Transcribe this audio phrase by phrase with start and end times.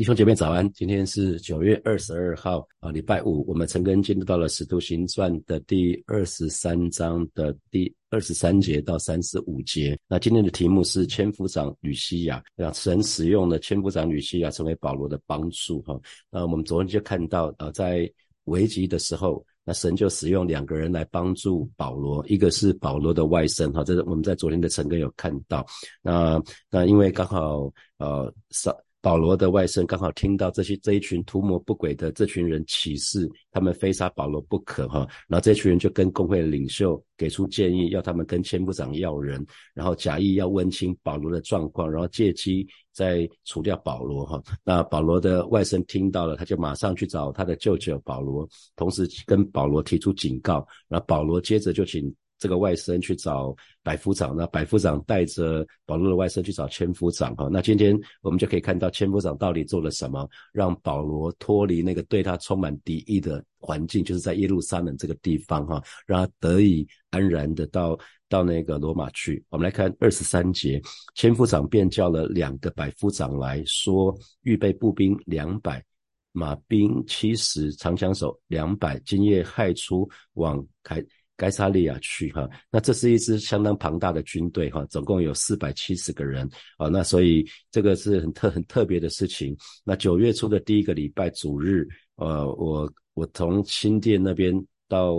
[0.00, 3.44] 弟兄姐妹早安，今天是九月二十二号啊，礼拜五。
[3.46, 9.98] 我们陈根进入到了《使徒行传》的第二十三章的第二十三节到三十五节。
[10.08, 16.00] 那今天的题目是千夫长吕西亚，让神使用了千夫长吕西亚成为保罗的帮助哈。
[16.30, 18.10] 那我们昨天就看到啊，在
[18.44, 25.62] 危急的时候，那神就使用两个人来帮助保罗，一个是保罗的外甥哈，这是我们在昨天的陈根有看到。
[26.00, 28.74] 那那因为刚好呃上。
[29.02, 35.08] 保罗的外甥刚好听到这些这一群图谋不轨的这群人起誓，他们非杀保罗不可哈。
[35.26, 44.42] 然后这群人就跟工会领袖给出建议，要他们跟千部长要人，然后假意要问清保罗的状况，然后借机再除掉保罗哈。
[44.62, 50.66] 那保罗的外甥听到了，他就马上去找他的舅舅保罗，同时跟保罗提出警告。
[50.88, 52.14] 然后保罗接着就请。
[52.40, 57.48] 这个外甥去找百夫长，那百夫长带着保罗的外甥去找千夫长哈。
[57.52, 69.44] 那今天我们就可以看到千夫长到底做了什么，让保罗脱离那个对他充满敌意的环境，就是在耶路撒冷这个地方哈，让他得以安然的到到那个罗马去。
[69.50, 70.80] 我们来看二十三节，
[71.14, 75.84] 千夫长便叫了两个百夫长来说，预备步兵两百，
[76.32, 81.04] 马兵七十，长枪手两百，今夜害出往开。
[81.40, 89.56] 该萨利亚去哈，那这是一支相当庞大的军队哈，总共有四百七十个人啊，那所以这个是很特很特别的事情。
[89.82, 94.54] 那九月初的第一个礼拜主日，呃，我我从新店那边
[94.86, 95.16] 到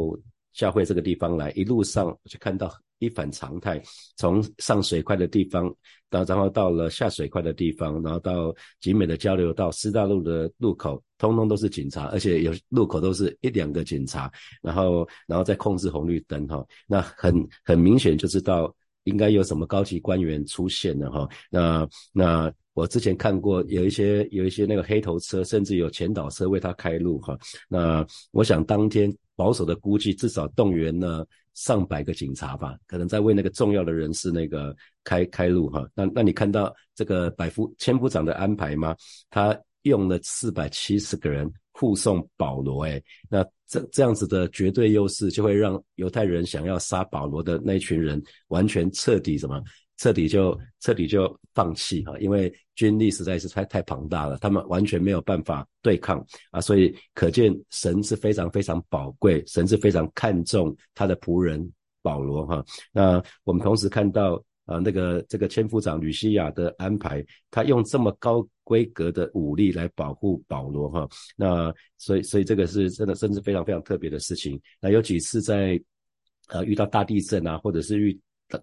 [0.53, 2.71] 教会这个地方来，一路上就看到。
[3.01, 3.81] 一反常态，
[4.15, 5.73] 从上水块的地方
[6.07, 16.63] 到，然后到了下水块的地方，然后到集美的交流道、师大路的路口，通通都是警察，而且有路口都是一两个警察，然后，然后再控制红绿灯哈。
[16.85, 17.35] 那很
[17.65, 18.71] 很明显就知道
[19.05, 21.27] 应该有什么高级官员出现了哈。
[21.49, 27.35] 那那我之前看过有一些有一些那个黑头车，甚至有前导车为他开路哈。
[27.67, 31.27] 那我想当天保守的估计至少动员了。
[31.53, 35.87] 上百个警察吧，可能在为那个重要的人士那个开开路哈。
[35.93, 38.95] 那那你看到这个百夫千夫长的安排吗？
[39.29, 49.61] 他用了四百七十个人护送保罗，哎，那这这样子的绝对优势，就会让犹太人想要杀保罗的那群人完全彻底什么？
[50.01, 62.65] 彻底就彻底就放弃哈，因为军力实在是太太庞大了，他们完全没有办法对抗啊，所以可见神是非常非常宝贵，神是非常看重他的仆人保罗哈。
[62.91, 71.07] 那我们同时看到啊，那个这个千夫长吕西亚的安排，他用这么高规格的武力来保护保罗哈。
[71.35, 74.59] 那所以所以这个是真的，甚至非常非常特别的事情。
[74.79, 75.79] 那有几次在
[76.47, 78.19] 呃遇到大地震啊，或者是遇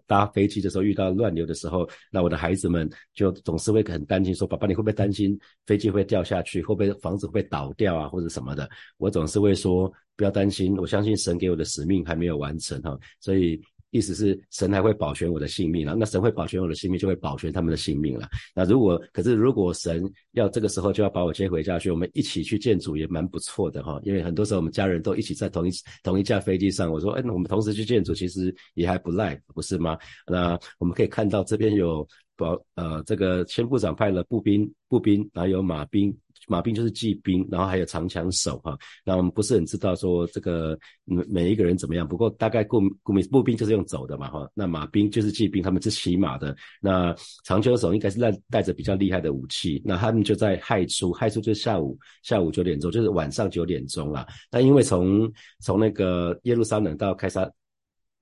[0.07, 6.63] 搭飞机的时候遇到乱流的时候，那我的孩子们就总是会很担心，说：“爸爸，你会不会担心飞机会掉下去？
[6.63, 8.69] 会不会房子会倒掉啊，或者什么的？”
[8.99, 13.61] 我总是会说：“不要担心，我相信神给我的使命还没有完成哈。”所以。
[13.91, 18.29] 意思是神还会保全我的性命了，那神会保全我的性命，就会保全他们的性命了。
[18.55, 24.01] 那如果可是如果神要这个时候就要把我接回家去，我们一起去见主也蛮不错的哈。
[24.05, 25.71] 因为很多时候我们家人都一起在同一
[26.03, 29.97] 同一架飞机上，我说，哎，那我们同时去见主，其实也还不赖，不是吗？
[30.27, 32.07] 那我们可以看到这边有
[32.37, 36.15] 保呃这个千部长派了步兵，步兵，然后有马兵。
[36.49, 38.77] 马兵就是骑兵，然后还有长枪手哈。
[39.05, 44.51] 那我们不是很知道说这个每每一个人怎么样，不过大概顾顾名步兵就是用走的嘛哈。
[44.55, 46.57] 那马兵就是骑兵，他们是骑马的。
[46.81, 47.15] 那
[47.45, 49.81] 长枪手应该是带带着比较厉害的武器。
[49.85, 54.27] 那他们就在亥初，亥初就是下午下午九点钟，就是晚上九点钟了。
[54.51, 57.49] 那因为从从那个耶路撒冷到开沙。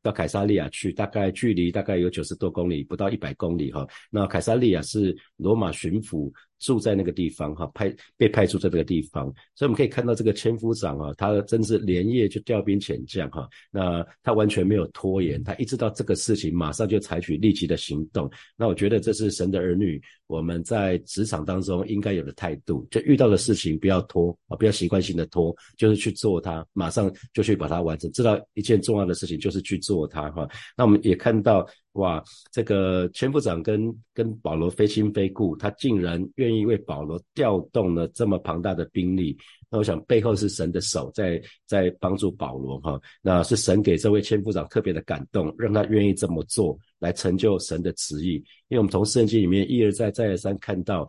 [0.02, 3.84] 到凯撒利亚去，大概距离大概有九十多公里，不到一百公里哈。
[4.08, 9.24] 那凯撒利亚是罗马巡抚住在那个地方哈，派被派驻在这个地方，
[9.56, 13.48] 所以我们可以看到这个千夫长啊，他真是连夜就调兵遣将哈。
[13.72, 18.30] 那他完全没有拖延，他一知道这个事情，马上就采取立即的行动。
[18.56, 28.08] 那我觉得这是神的儿女，我们在职场当中应该有的态度，就遇到的事情不要拖啊，不要习惯性的拖，就是去做它，马上就去把它完成。
[28.12, 29.96] 知道一件重要的事情，就是去做。
[29.96, 30.46] 做他哈，
[30.76, 31.66] 那我们也看到
[31.96, 39.36] 哇，这个千夫长跟跟保罗非亲非故，他竟然愿意为保罗调动了这么庞大的兵力。
[39.68, 48.34] 那我想背后是神的手在在帮助保罗哈，那是神给这位千夫长特别的感动，让他愿意这么做来成就神的旨意。
[48.68, 51.08] 因为我们从圣经里面一而再再而三看到。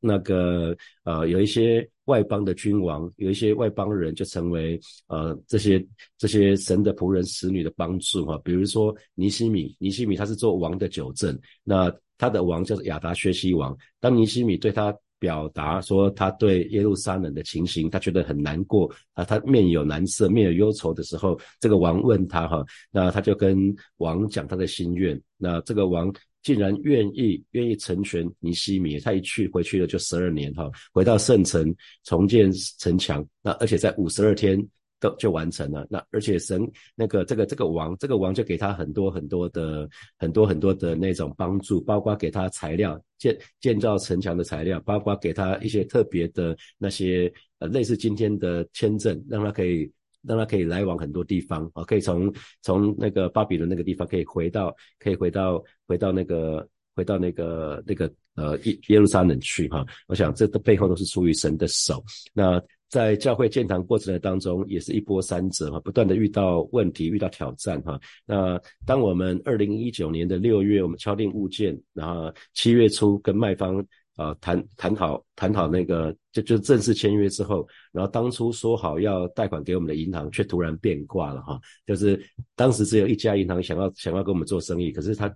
[0.00, 5.86] 那个呃，有一些外邦的君王，有一些外邦人就成为呃这些
[6.18, 8.40] 这些神的仆人、使女的帮助哈。
[8.42, 13.76] 比如说尼西米，尼西米他是做王的九正，那他的王叫做亚达薛西王。
[14.00, 26.12] 当尼西米对他表达说他对耶路撒冷的情形，他觉得很难过啊，他面有难色，面有忧愁的时候，这个王问他哈，那他就跟王讲他的心愿，那这个王
[26.42, 34.60] 竟然愿意愿意成全尼西米，他一去回去了就十二年哈，回到圣城重建城墙，那而且在五十二天。
[35.00, 35.86] 都就完成了。
[35.90, 39.88] 那而且神那个这个这个王，这个王就给他很多很多的
[40.18, 49.90] 很多很多的那种帮助，包括给他材料建建造城墙的材料，包括给他一些特别的那些呃类似今天的签证，让他可以
[50.22, 59.84] 让他可以来往很多地方啊，可以从从那个巴比伦那个地方可以回到可以回到回到那个回到那个那个呃耶耶路撒冷去哈。
[60.08, 62.04] 我想这的背后都是出于神的手。
[62.34, 62.62] 那。
[62.90, 67.98] 在教会建堂过程的当中，也是一波三折哈，不断的遇到问题，遇到挑战哈。
[68.26, 73.82] 那当我们二零一九年的六月，我们敲定物件，然后七月初跟卖方
[74.16, 81.60] 啊谈谈讨谈讨那个就就正式签约之后，然后当初说好要贷款给我们的银行，却突然变卦了哈。
[81.86, 82.20] 就是
[82.56, 85.32] 当时只有一家银行想要想要跟我们做生意，可是他。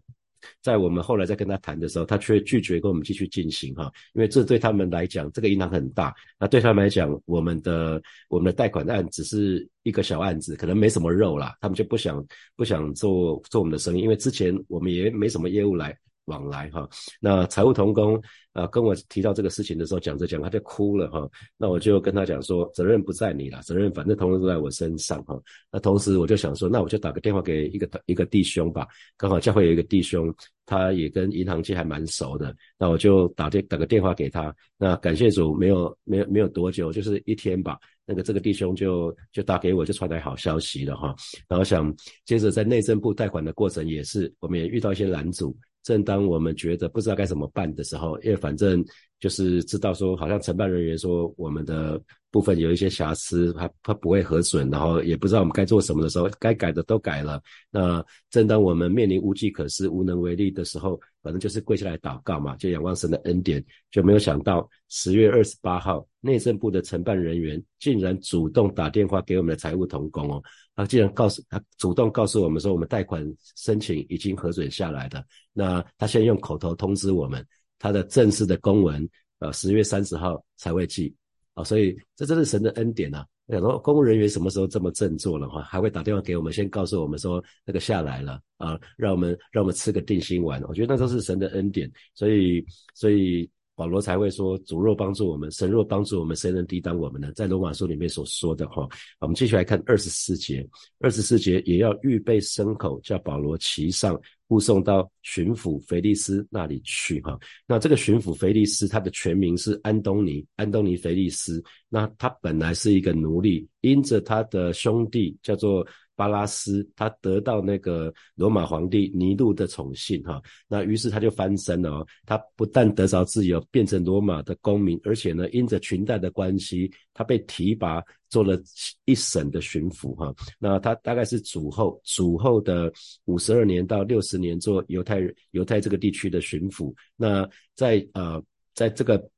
[0.63, 12.25] 在我们后来再跟他谈的时候，他却拒绝跟我们继续进行哈，因为这对他们来讲，这个银行很大，那对他们来讲，我们的我们的贷款案只是一个小案子，可能没什么肉啦，他们就不想
[12.57, 15.97] 不想做做我们的生意，因为之前我们也没什么业务来。
[16.27, 16.89] 往来哈，
[17.21, 18.21] 那财务同工
[18.53, 21.29] 啊跟我提到这个事情的时候，讲着讲他就哭了哈。
[21.57, 25.39] 那我就跟他讲说，责任不在你了，责任反正同时都在我身上哈。
[25.71, 28.87] 那同时我就想说，那我就打个电话给一个一个弟兄吧，
[29.17, 30.35] 刚好教会有一个弟兄，
[30.65, 32.55] 他也跟银行界还蛮熟的。
[32.79, 34.55] 那我就打电打个电话给他。
[34.79, 41.15] 那感谢主，没有没有没有多久，就是一天吧，那个这个弟兄就就打给我，就传来好消息了哈。
[41.49, 41.95] 然后想
[42.25, 45.55] 接着在内政部贷款的过程也是，我们也遇到一些拦阻。
[45.85, 48.85] 正当我们觉得不知道该怎么办的时候，因为反正
[49.25, 51.99] 就是知道说，好像承办人员说我们的
[52.31, 57.41] 部分有一些瑕疵，他他不会核准，然后也不知道我们该做什么的时候，该改的都改了。
[57.71, 70.43] 那正当我们面临无计可施、无能为力的时候，反正就是跪下来祷告嘛，就仰望神的恩典，就没有想到十月二十八号，内政部的承办人员竟然主动打电话给我们的财务同工哦。
[70.77, 75.25] 他竟然告诉他主动告诉我们说，我们贷款申请已经核准下来的，
[75.55, 77.43] 那他先用口头通知我们，
[77.79, 81.15] 他的正式的公文，呃，十月三十号才会寄，
[81.55, 83.25] 啊，所以这真是神的恩典呐！
[83.49, 93.51] 想说公务人员什么时候这么振作了哈，还会打电话给我们，先告诉我们说那个下来了啊，让我们让我们吃个定心丸，我觉得那都是神的恩典，所以所以。
[93.77, 98.89] 保罗才会说：“主若帮助我们，神若帮助我们，谁能抵挡我们呢？”在罗马书里面所说的话，
[99.19, 100.65] 我们继续来看二十四节。
[101.01, 104.17] 二十四节也要预备牲口，叫保罗骑上，
[104.49, 107.21] 护送到巡抚腓利斯那里去。
[107.23, 111.63] 哈，那这个巡抚腓利斯，他的全名是安东尼，安东尼腓利斯。
[111.89, 115.87] 那他本来是一个奴隶，因着他的兄弟叫做。
[116.17, 128.01] 巴拉斯他得到那个罗马皇帝尼禄的宠幸哈，那于是他就翻身了哦，他不但得着自由，变成罗马的公民，而且呢，因着裙带的关系，他被提拔
[128.35, 128.61] 做了
[129.05, 130.35] 一省的巡抚哈。
[130.59, 132.93] 那他大概是主后主后的
[133.27, 135.21] 五十二年到六十年做犹太
[135.53, 136.93] 犹太这个地区的巡抚。
[137.17, 138.43] 那在呃
[138.75, 139.31] 在这个。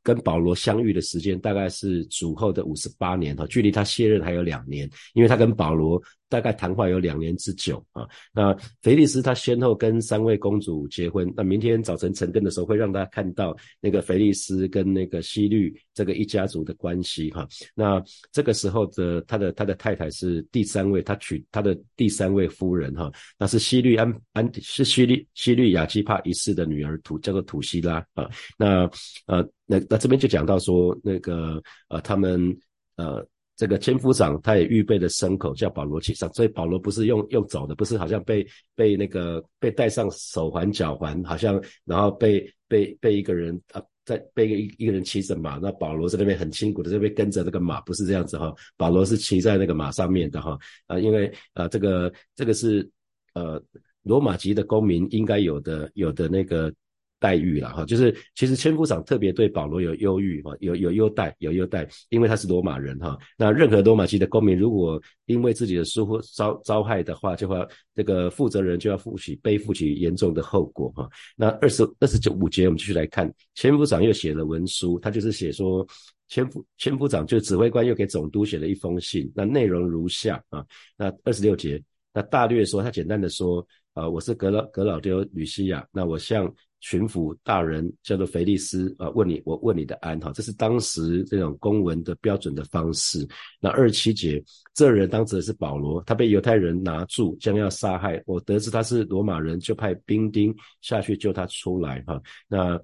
[0.00, 8.06] 跟保罗相遇的时间大概是主后的五十八年哈，距离他卸任还有两年，因为他跟保罗大概谈话有两年之久啊。
[8.32, 17.46] 那腓利斯他先后跟三位公主结婚，那明天早晨晨更的时候会让大家看到那个腓利斯跟那个西律这个一家族的关系哈。
[17.74, 28.28] 那这个时候的他的他的太太是第三位，他娶他的第三位夫人哈，那是西律安安是西律西律亚基帕一世的女儿土叫做土希拉啊。
[28.56, 28.90] 那
[29.26, 29.48] 呃。
[29.70, 32.58] 那那这边就讲到说，那个呃，他们
[32.96, 33.22] 呃，
[33.58, 38.46] 这个千夫长他也预备了牲口，叫保罗骑上，所以保罗不是用用走的，不是好像被
[38.76, 52.88] 被那个被戴上手环脚环，好像然后被被被一个人啊，在被一一个人骑着马，那保罗在那边很辛苦的这边跟着这个马，不是这样子哈，保罗是骑在那个马上面的哈啊，因为啊这个这个是
[53.34, 53.60] 呃
[54.04, 56.72] 罗马籍的公民应该有的有的那个。
[57.18, 63.18] 待遇了哈，就是其实千夫长特别对保罗有优遇哈，有有优待有优待，因为他是罗马人哈。
[63.36, 67.56] 那任何罗马籍的公民，如果因为自己的疏忽遭遭害的话，就会
[67.94, 71.08] 这个负责人就要负起背负起严重的后果哈。
[71.36, 75.86] 那二十二十九五节，我们继续来看，千夫长又写了文书，他就是写说，
[76.28, 80.64] 千夫千夫长就指挥官又给总督写了一封信，那内容如下啊。
[80.96, 81.82] 那二十六节，
[82.14, 83.66] 那大略说，他简单的说。
[83.98, 93.26] 啊，我是格老格老丢吕西亚，那我向巡抚大人叫做腓利斯啊，问你，我问你的安哈，这是当时这种公文的标准的方式。
[93.60, 94.40] 那二七节，
[94.72, 98.22] 这人当时是保罗，他被犹太人拿住，将要杀害。
[98.24, 102.22] 我得知他是罗马人，就派兵丁下去救他出来哈。
[102.46, 102.80] 那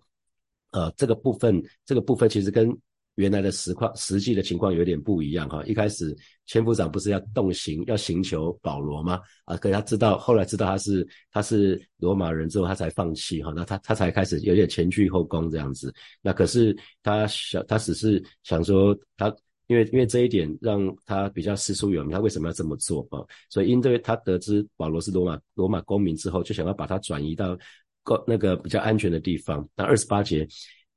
[0.72, 2.76] 呃，这个部分，这个部分其实跟
[3.16, 5.62] 原来的实况实际的情况有点不一样哈。
[5.64, 6.16] 一开始
[6.46, 9.20] 千夫长不是要动刑要刑求保罗吗？
[9.44, 13.52] 啊，可他知道后来知道他是他是罗马人之后，他才放弃哈。
[13.54, 15.94] 那他他才开始有点前倨后恭这样子。
[16.22, 19.34] 那可是他想他只是想说他
[19.68, 23.22] 因为因为这一点让他比较师出有名，他为什么要这么做啊？
[23.48, 27.56] 所以因为他得知保罗是罗马罗马公民之后，就想要把他转移到
[28.02, 29.66] 告那个比较安全的地方。
[29.76, 30.46] 那二十八节。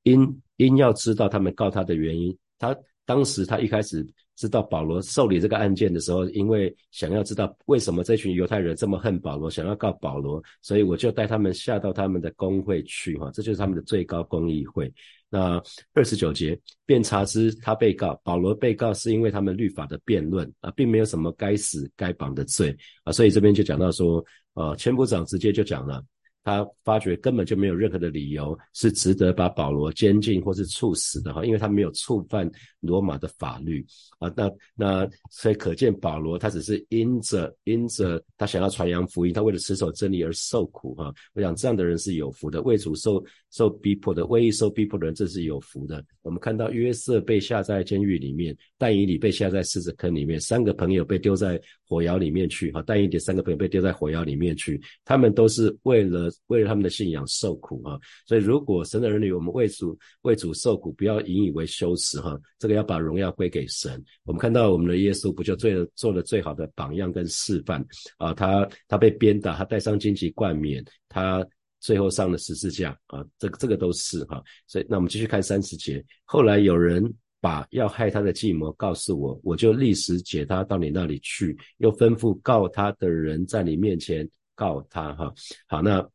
[0.03, 2.75] 因因要知道他们告他的原因，他
[3.05, 14.93] 当时他一开始知道保罗受理这个案件的时候，因为想要知道为什么这群犹太人这么恨保罗，想要告保罗，所以我就带他们下到他们的公会去，哈，这就是他们的最高公议会。
[15.29, 15.61] 那
[15.93, 24.23] 二十九节，便查知他被告保罗被告是因为他们律法的辩论啊，并没有什么该死该绑的罪啊，所以这边就讲到说，
[24.53, 26.01] 呃，千部长直接就讲了。
[26.47, 32.49] 他发觉根本就没有任何的理由是值得把保罗监禁或是处死的哈，因为他没有触犯
[32.79, 33.85] 罗马的法律
[34.17, 34.31] 啊。
[34.33, 41.13] 那那所以可见保罗他只是因着因着他想要传扬福音，他为了持守真理而受苦哈。
[41.33, 46.01] 我想这样的人是有福的，为主受受逼迫的，为义受逼迫的人这是有福的。
[46.21, 56.29] 我们看到约瑟被下在监狱里面，但以理被下在狮子坑里面，三个朋友被丢在火窑里面去哈，但以理三个朋友被丢在火窑里面去，他们都是为了。
[56.47, 62.39] 为了他们的信仰受苦啊，所以如果神的儿女，我们为主为主受苦，不要引以为羞耻哈。
[62.57, 64.01] 这个要把荣耀归给神。
[64.23, 67.85] 我们看到我们的耶稣不就最做了最好的榜样跟示范
[68.17, 68.33] 啊？
[68.33, 71.45] 他他被鞭打，他带上荆棘冠冕，他
[71.79, 73.25] 最后上了十字架啊。
[73.37, 74.41] 这个这个都是哈。
[74.67, 76.03] 所以那我们继续看三十节。
[76.23, 77.03] 后来有人
[77.47, 85.33] 把要害他的计谋告诉我，我就立时解他到你那里去，又吩咐告他的人在你面前告他哈。
[85.67, 86.05] 好，那。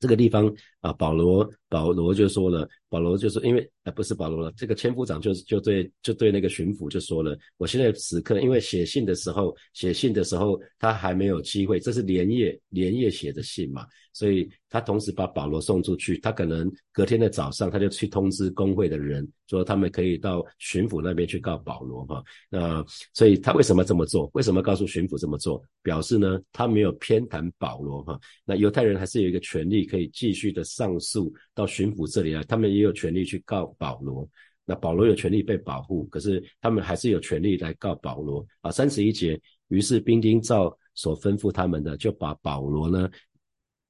[0.00, 13.86] 这个地方啊，保罗保罗就说了，保罗就说，因为啊不是保罗了，这个千夫长就就对就对那个巡抚就说了，我现在此刻因为写信的时候写信的时候他还没有机会，这是连夜连夜写的信嘛。
[14.14, 22.22] 所以他同时把保罗送出去，他可能隔天的早上他就去通知工会的人，说他们可以到巡抚那边去告保罗哈。
[22.50, 22.84] 那
[23.14, 24.30] 所以他为什么这么做？
[24.34, 25.64] 为什么告诉巡抚这么做？
[25.82, 28.20] 表示呢，他没有偏袒保罗哈。
[28.44, 34.28] 那犹太人还是有一个权利可以继续的上诉到巡抚这里来，他们也有权利去告保罗。
[34.64, 38.70] 那保罗有权利被保护，可是他们还是有权利来告保罗啊。
[38.70, 43.10] 三十一节，于是兵丁照所吩咐他们的，就把保罗呢。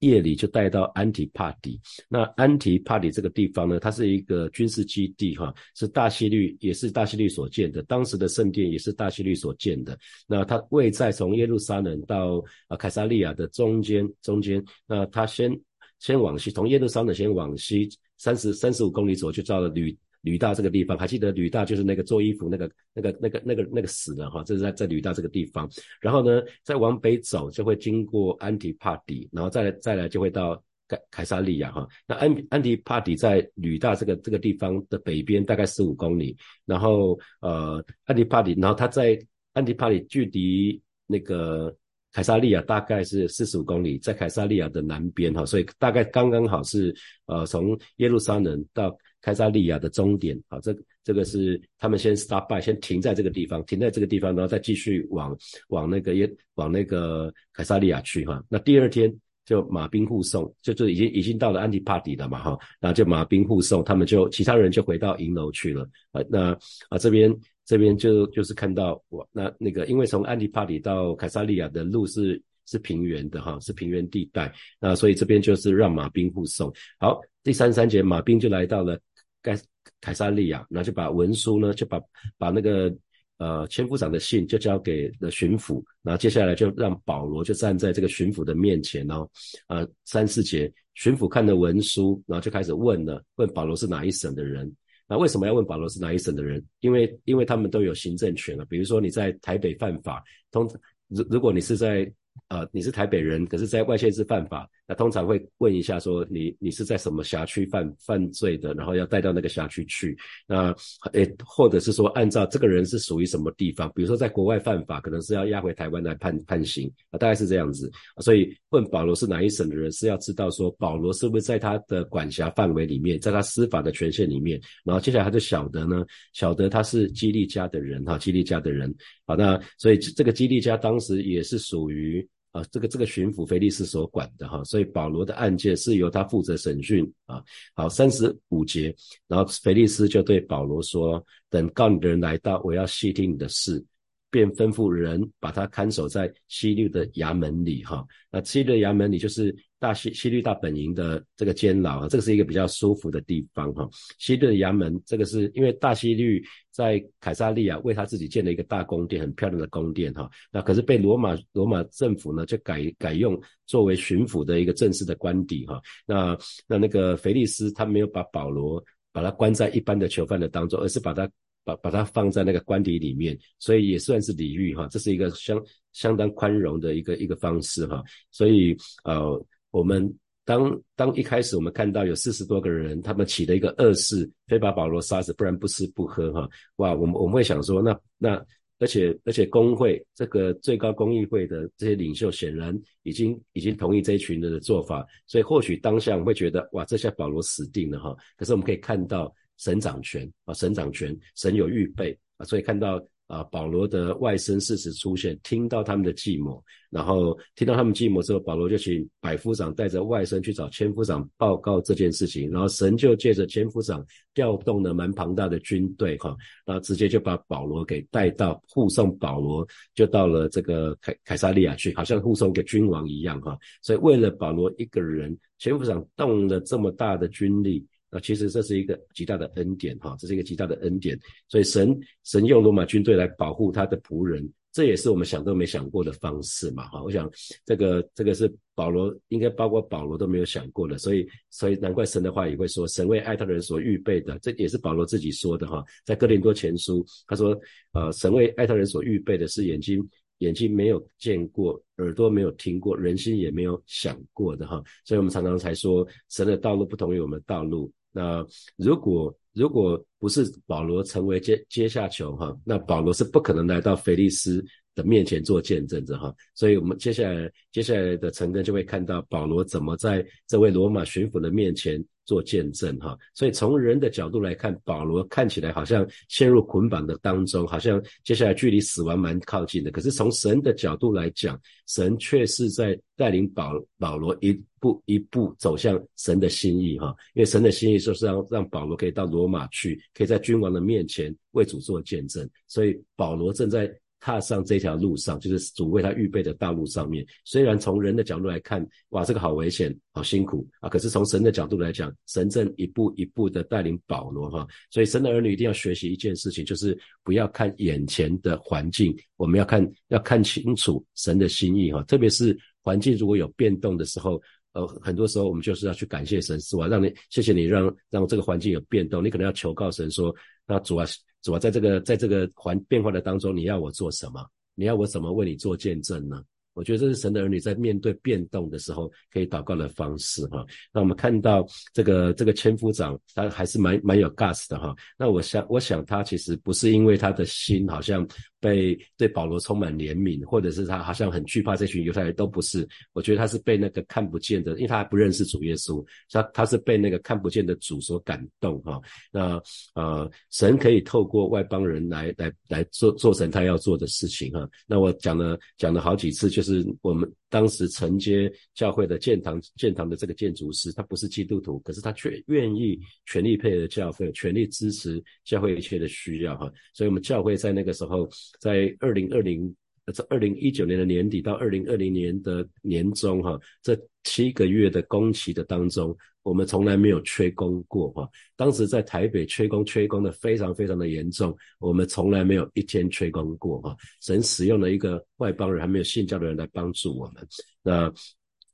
[0.03, 1.81] 夜里就带到安提帕底。
[2.09, 7.81] 那安提帕底这个地方呢，它是一个军事基地，哈，是大西律，也是大西律所建的。
[7.85, 9.97] 当时的圣殿也是大西律所建的。
[10.27, 14.61] 那它位在从耶路撒冷到啊凯撒利亚的中间，中间。
[14.89, 15.57] 那它先
[16.03, 19.97] 先往西，从耶路撒冷先往西三十三十五公里左右，就到了吕。
[20.23, 25.69] 吕大这个地方，还记得吕大就是那个做衣服那个那个那个那个那个死的哈，这是在在吕大这个地方。
[26.01, 30.55] 然后呢，再往北走就会经过安提帕底，然后再来再来就会到
[30.87, 31.85] 凯凯撒利亚哈。
[32.07, 36.37] 那安安提帕底在吕大这个这个地方的北边，大概十五公里。
[36.65, 39.19] 然后呃安提帕底，然后他在
[39.55, 41.77] 安提帕底距离那个
[42.13, 46.95] 凯撒利亚大概是四十五公里，在凯撒利亚的南边哈，所以大概刚刚好是
[47.27, 48.97] 呃从耶路撒冷到。
[49.25, 55.33] 凯撒利亚的终点，好，这这个是他们先 stop by，先停在这个地方，停在这个地方，然后再继续往
[55.69, 58.43] 往那个耶往那个凯撒利亚去哈。
[58.49, 59.15] 那第二天
[59.45, 66.21] 就马兵护送，就就已经已经到了安提帕底了嘛哈，然后就马兵护送，他们就其他人就回到营楼去了啊。
[66.29, 66.51] 那
[66.89, 67.33] 啊这边
[67.65, 76.73] 这边就就是看到我那那个，因为从安提帕里到凯撒利亚的路是是平原的哈，是平原地带，那所以这边就是让马兵护送。
[76.99, 78.99] 好，第三三节马兵就来到了。
[79.45, 79.59] 盖
[80.01, 82.01] 凯撒利亚，然后就把文书呢，就把
[82.39, 82.95] 把那个
[83.39, 89.29] 呃千夫长的信就交给了巡抚，然后接下来就让保罗就站在这个巡抚的面前哦，
[89.67, 94.73] 呃三四节，巡抚看了文书，然后就开始问了，问保罗是哪一省的人？
[95.13, 96.65] 那为什么要问保罗是哪一省的人？
[96.81, 100.67] 因为因为他们都有行政权了，比如说你在台北犯法，通
[101.09, 102.11] 如如果你是在
[102.49, 110.17] 呃，你是台北人，可是在外县市犯法，那通常会问一下说你你是在什么辖区犯犯罪的，然后要带到那个辖区去。
[110.47, 110.75] 那
[111.13, 117.91] 诶，或者是说按照这个人是属于什么地方，比如说在国外犯法，可能是要押回台湾来判判刑啊，大概是这样子。
[118.19, 124.61] 所以问保罗是哪一省的人，是要知道说保罗是不是在他的管辖范围里面，在他司法的权限里面。
[124.85, 128.93] 然后接下来他就晓得呢，晓得他是基利家的人哈，基利家的人。
[129.27, 132.29] 好，那所以这个基利家当时也是属于。
[132.53, 137.43] 啊，这个这个巡抚菲利斯所管的哈，所以保罗的案件是由他负责审讯啊。
[137.75, 138.95] 好，三十五节，
[139.27, 143.85] 然后菲利斯就对保罗说：“等告你的人来到，我要细听你的事。”
[144.33, 153.87] 便吩咐人把他看守在西律的衙门里，哈，那西律的衙门里就是大西西律大本营的这个监牢啊，这个是一个比较舒服的地方，哈。
[154.19, 160.31] 西律的衙门，这个是因为大西律在凯撒利亚为他自己建了一个大宫殿，很漂亮的宫殿，哈。
[160.51, 165.79] 那可是被罗马罗马政府呢就改改用作为巡抚的一个正式的官邸，哈。
[166.07, 166.35] 那
[166.67, 171.31] 那那个腓力斯他没有把保罗把他关在一般的囚犯的当中，而是把他。
[171.65, 178.03] 把把它放在那个官邸里面，所以也算是礼遇哈，这是一个相相当宽容的一个一个方式哈。
[178.31, 180.13] 所以呃，我们
[180.45, 186.49] 当当一开始我们看到有四十多个人，他们起了一个恶事，非把保罗杀死，不然不吃不喝哈。
[186.77, 188.45] 哇，我们我们会想说，那那
[188.81, 198.17] 而且而且工会这个最高公议会的这些领袖显然已经已经同意这一群人的做法，所以或许当下我们会觉得哇，这下保罗死定了哈。
[198.37, 199.33] 可是我们可以看到。
[199.63, 214.05] 神掌权啊，神掌权，神有预备啊，所以看到啊，保罗的外甥事实出现，听到他们的计谋，然后听到他们计谋之后，保罗就请百夫长带着外甥去找千夫长报告这件事情，然后神就借着千夫长
[214.35, 227.87] 调动了蛮庞大的军队哈，然后直接就把保罗给带到护送保罗，就到了这个凯凯撒利亚去，好像护送个君王一样哈，所以为了保罗一个人，千夫长动了这么大的军力。
[228.15, 237.03] 那其实这是一个极大的恩典哈，这是一个极大的恩典，所以神神用罗马军队来保护他的仆人，这也是我们想都没想过的方式嘛哈。
[237.03, 237.31] 我想
[237.65, 247.59] 这个这个是保罗应该包括保罗都没有想过的，所以所以难怪神的话也会说，神为爱他的人所预备的，这也是保罗自己说的哈，在哥林多前书他说，
[247.93, 250.07] 呃，神为爱他人所预备的是眼睛
[250.41, 254.83] 眼睛没有见过，耳朵没有听过，人心也没有想过的哈。
[255.03, 257.91] 所以我们常常才说，神的道路不同于我们的道路。
[258.13, 258.47] 那
[258.77, 266.35] 如果如果不是保罗成为阶阶下囚哈，那保罗是不可能来到菲利斯的面前做见证的哈。
[266.55, 272.03] 所以我们接下来接下来的陈根就会看到保罗怎么在这位罗马巡抚的面前。
[272.25, 279.91] 做见证哈，所以从人的角度来看，保罗看起来好像陷入捆绑的当中，好像接下来距离死亡蛮靠近的。
[279.91, 287.13] 可是从神的角度来讲，神却是在带领保保罗一步一步走向神的心意哈。
[287.35, 292.49] 因为神的心意就是让让保罗可以到罗马去，可以在君王的面前为主做见证。
[292.69, 293.93] 所以保罗正在。
[294.25, 297.27] 踏上这条路上，就是主为他预备的道路上面。
[297.45, 300.89] 虽然从人的角度来看，哇，这个好危险，好辛苦啊！
[300.89, 304.65] 可是从神的角度来讲，神正一步一步的带领保罗哈。
[304.93, 312.01] 所以神的儿女一定要学习一件事情，就是不要看眼前的环境，我们要看要看清楚神的心意哈。
[312.05, 314.41] 特别是环境如果有变动的时候，
[314.73, 316.87] 呃，很多时候我们就是要去感谢神，是吧？
[316.87, 320.33] 让你谢谢你让让这个环境有变动，你可能要求告神说，
[320.65, 321.05] 那主啊。
[321.43, 324.41] 主啊，在这个在这个环变化的当中，你要我做什么？
[324.75, 326.43] 你要我怎么为你做见证呢？
[326.75, 330.65] 我觉得这是神的儿女在面对变动的时候可以祷告的方式哈。
[330.93, 334.95] 那我们看到这个这个千夫长，他还是蛮蛮有 gas 的哈。
[335.19, 338.27] 那我想我想他其实不是因为他的心好像。
[338.63, 342.89] 被对保罗充满怜悯，或者是他好像很惧怕这群犹太人，都不是。
[343.13, 349.01] 我觉得他是被那个看不见的，因为他还不认识主耶稣，他他是被那个看不见的主所感动哈。
[349.33, 349.61] 那
[349.95, 354.69] 呃，神可以透过外邦人来来来做做成他要做的事情哈。
[354.87, 366.73] 那我讲了讲了好几次，就是我们当时承接教会的建堂建堂的这个建筑师，他不是基督徒，可是他却愿意全力配合教会，全力支持教会一切的需要哈。
[366.95, 368.27] 所以我们教会在那个时候。
[368.59, 369.75] 在二零二零，
[370.13, 378.29] 这二零一九年的年底到二零二零年的年中，哈，这七个月的工期的当中，我们从来没有缺工过，哈。
[378.57, 383.97] 当时在台北缺工，缺工的非常非常的严重，我们从来没有一天缺工过，哈。
[384.21, 387.47] 神使用了一个外邦人，还没有信教的人来帮助我们。
[387.83, 388.13] 那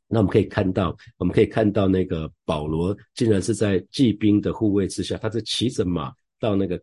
[0.09, 6.81] 那我们可以看到，我们可以看到那个保罗竟然是在骑兵的护卫之下，他是骑着马到那个。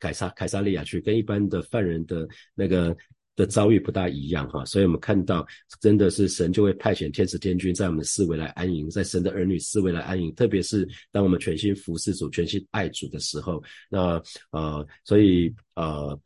[0.00, 2.94] 凯撒凯撒利亚去跟一般的犯人的那个
[3.36, 5.46] 的遭遇不大一样哈，所以我们看到
[5.80, 16.18] 真的是神就会派遣天使天君在我们四围来安营，在神的儿女四围来安营，特别是当我们全心服侍主、全心爱主的时候，那呃，所以呃，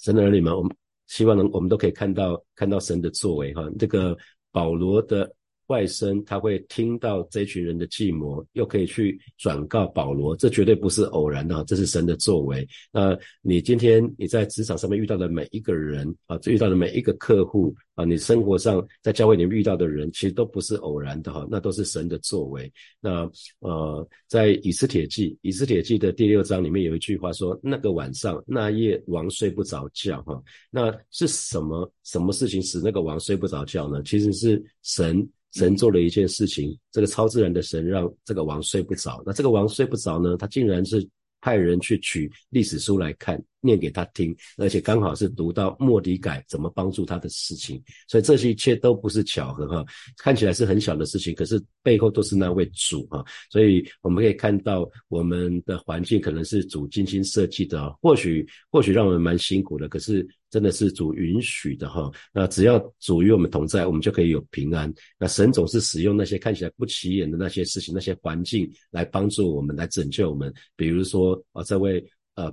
[0.00, 0.74] 神的儿女们，我们
[1.06, 4.16] 希望能我们都可以看到看到神的作为哈，这个
[4.50, 5.32] 保罗的。
[5.72, 12.68] 外甥他会听到这群人的寂寞，又可以去转告保罗，这绝对不是偶然的，这是神的作为。
[12.92, 22.70] 那你今天你在职场上面遇到的每一个人啊，遇到的每一个客户啊，你生活上在教会里面遇到的人，其实都不是偶然的哈，那都是神的作为。
[23.00, 23.30] 那
[23.60, 30.38] 呃，在以斯帖记以斯帖记的第六章里面有一句话说：“那个晚上那夜王睡不着觉哈。”
[30.70, 34.02] 那是什么什么事情使那个王睡不着觉呢？
[34.02, 35.26] 其实是神。
[35.52, 39.22] 神做了一件事情，这个超自然的神让这个王睡不着。
[39.26, 40.36] 那这个王睡不着呢？
[40.36, 41.06] 他竟然是
[41.40, 43.42] 派人去取历史书来看。
[43.62, 49.84] 念给他听，而且刚好是读到莫迪改怎么帮助他的事情，所以这些一切都不是巧合哈。
[50.18, 53.24] 看起来是很小的事情，可是背后都是那位主哈。
[53.50, 62.10] 所以我们可以看到，我们的环境可能是主精心设计的啊，或许或许让我们蛮辛苦的，可是真的是主允许的哈。
[62.32, 64.92] 那只要主与我们同在，我们就可以有平安。
[65.18, 70.52] 那神总是使用那些看起来不起眼的那些事情、那些环境来帮助我们，来拯救我们。
[70.74, 72.52] 比如说啊，这位呃。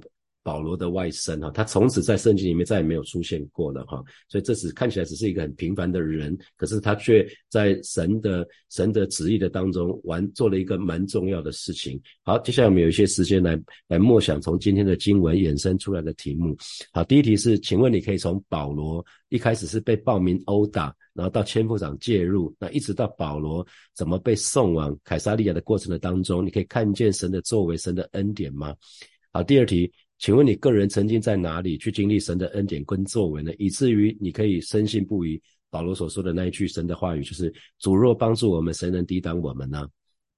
[0.50, 12.02] 保罗的外甥哈，他从此在圣经里面再也没有出现过了哈，所以这只看起来只是一个很平凡的人，可是他却在神的神的旨意的当中完做了一个蛮重要的事情。
[12.24, 16.58] 好，接下来我们有一些时间来来默想从今天的经文衍生出来的题目。
[16.92, 23.64] 好，第一题是，请问你可以从保罗一开始是被暴民殴打，然后到千夫长介入，那一直到保罗
[23.96, 28.76] 怎么被送往凯撒利亚的过程的当中，你可以看见神的作为、神的恩典吗？
[29.32, 29.92] 好，第二题。
[30.20, 33.54] 请问你个人曾经在哪里去经历神的恩典跟作为呢？
[33.58, 39.88] 以至于你可以深信不疑，保罗所说的那一句神的话语，就是主若帮助我们，谁能抵挡我们呢？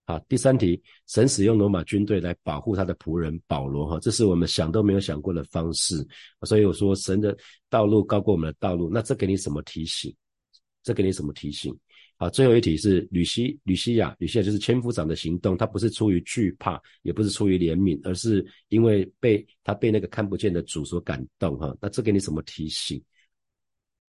[0.05, 6.05] 好，第三题，神使用罗马军队来保护他的仆人保罗，哈，这是我们想都没有想过的方式。
[6.43, 7.35] 所以我说，神的
[7.67, 10.13] 道路高过我们的道路，那这给你什么提醒？
[10.83, 11.75] 这给你什么提醒？
[12.21, 21.75] 好，最后一题是吕西吕西亚，吕西亚就是千夫长的行动，他不是出于惧怕，也不是出于怜悯，而是因为被他被那个看不见的主所感动哈。
[21.81, 23.03] 那这给你什么提醒？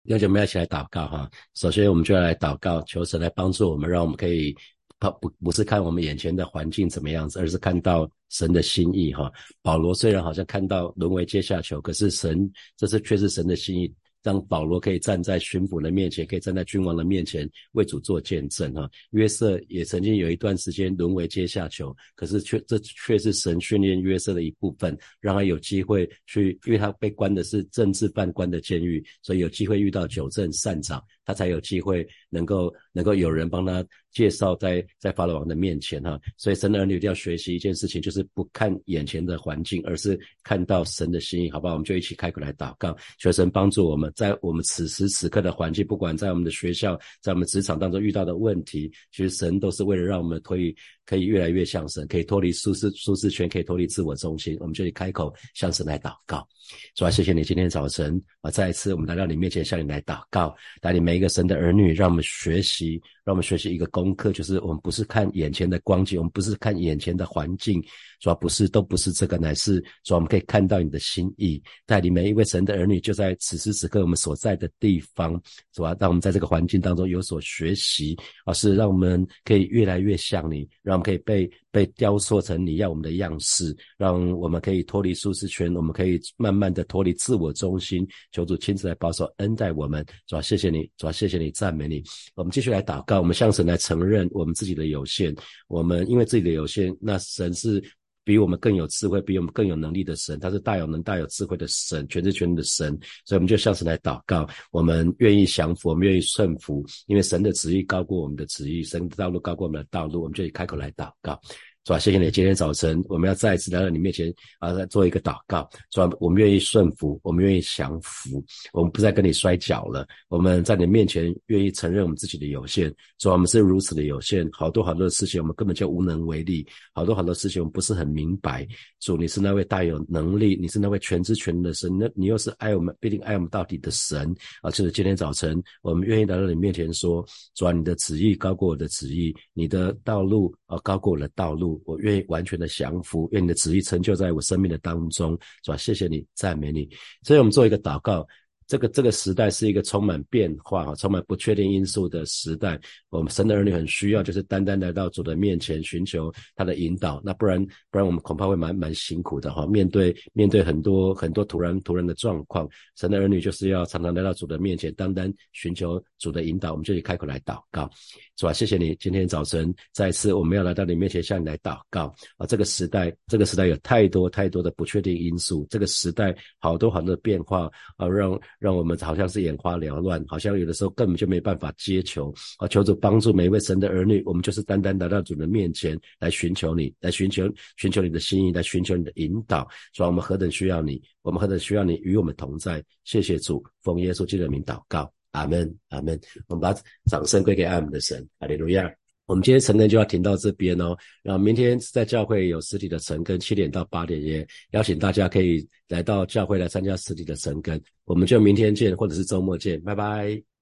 [0.03, 1.31] 要姐妹一起来祷告哈。
[1.55, 4.55] 首先，我们就要来祷告，求神来帮助我们，让我们可以
[4.99, 9.33] 不不不是看我们眼前的环境怎么样子，而是看到神的心意哈。
[9.63, 13.91] 保罗虽然好像看到沦为阶下囚，可是神这是却是神的心意。
[14.25, 18.91] 让保罗可以站在巡捕的面前，可以站在君王的面前为主做见证哈。
[19.11, 33.85] 约瑟也曾经有一段时间沦为阶下囚，可是却这却是神训练约瑟的一部分，让他有机会去，因为他被关的是政治犯官的监狱，所以有机会遇到九正善长，他才有机会能够能够有人帮他。
[34.15, 41.73] 介绍在在法老王的面前哈，所以神的儿女一定要学习一件事情，就是不看眼前的环境，而是看到神的心意，好不好？
[41.73, 50.73] 我们就一起开口来祷告，求神帮助我们，在我们此时此刻的环境，不管在我们的学校，在我们职场当中遇到的问题，其实神都是为了让我们可以
[51.07, 54.57] 可以越来越像神，可以脱离舒适舒适圈，可以脱离自我中心。
[54.61, 56.47] 我们就开口向神来祷告，
[56.95, 63.03] 主啊，谢谢你今天早晨啊，再一次我们来到你面前向你来祷告，带领每一个神的儿女，让我们学习。
[63.25, 67.83] 让我们学习一个功课，就是我们不是看眼前的光景，我们不是看眼前的环境，
[68.21, 75.41] 主要不是都不是这个，乃是主我们可以看到你的心意，带领每一位神的儿女，就在此时此刻我们所在的地方，
[75.73, 92.03] 主要让我们在这个环境当中有所学习，而是让我们可以越来越像你，让我们可以被被雕塑成你要我们的样式，让我们可以脱离舒适圈，我们可以慢慢的脱离自我中心，求主亲自来保守恩待我们，主要谢谢你，主要谢谢你，赞美你，
[92.35, 93.14] 我们继续来祷告。
[93.19, 95.35] 我们向神来承认我们自己的有限，
[95.69, 97.83] 我们因为自己的有限，那神是
[98.25, 111.39] 比我们更有智慧、比我们更有能力的神，他是大有能、大有智慧的神，全知全能的神，所以我们就向神来祷告，我们愿意降服，我们愿意顺服，因为神的旨意高过我们的旨意，神的道路高过我们的道路，我们就以开口来祷告。
[111.87, 111.99] 是吧？
[111.99, 116.11] 谢谢你，今天早晨我们要再一次来到你面前啊，来做一个祷告，是吧？
[116.19, 118.43] 我们愿意顺服，我们愿意降服，
[118.73, 120.07] 我们不再跟你摔跤了。
[120.29, 128.67] 我们在你面前愿意承认我们自己的有限，说我们是如此的有限，好多好多的事情我们根本就无能为力，好多好多事情我们不是很明白。
[129.01, 134.71] 主，你是那位大有能力，你是那位全知全能的神，那你又是爱我们，必定爱我们到底的神啊！
[134.71, 137.23] 就是今天早晨，我们愿意来到你面前说，
[137.55, 141.74] 主啊，你的旨意高过我的旨意，你的道路啊高过我的道路。
[141.85, 145.77] 我愿意完全的降服，愿你的旨意成就在我生命的当中，是吧？
[145.77, 146.89] 谢谢你，赞美你。
[147.23, 148.27] 所以我们做一个祷告，
[148.67, 152.81] 这个这个时代是一个充满变化、哈，充满不确定因素的时代。
[153.11, 157.21] 我们神的儿女很需要，就是单单来到主的面前，寻求他的引导。
[157.25, 159.67] 那不然，不然我们恐怕会蛮蛮辛苦的哈。
[159.67, 166.73] 面对面对很多很多突然突然的状况，神的儿女就是要常常来到主的面前，单单寻求主的引导。
[166.73, 167.89] 我们就以开口来祷告，
[168.37, 168.53] 是吧？
[168.53, 172.47] 谢谢你，今天早晨再次我们要来到你面前向你来祷告啊！
[172.47, 178.41] 这个时代，这个时代有太多太多的不确定因素，这个时代好多好多的变化啊，让。
[178.59, 182.69] 让我们好像是眼花缭乱，好像有的时候根本就没办法接球啊！
[182.69, 189.69] 求主帮助每一位神的儿女，我们就是单单来到主的面前来寻求你，来寻求寻求你的心意，来寻求你的引导。
[189.93, 192.83] 说我们何等需要你，我们何等需要你与我们同在。
[193.05, 196.19] 谢谢主，奉耶稣基督的名祷告，阿门，阿门。
[196.49, 196.75] 我们把
[197.11, 198.91] 掌声归给爱我们的神，哈利路亚。
[199.27, 210.54] 我们今天晨更就要停到这边哦，然后明天在教会有实体的晨更，七点到八点也邀请大家可以来到教会来参加实体的晨更，我们就明天见，或者是周末见，拜拜。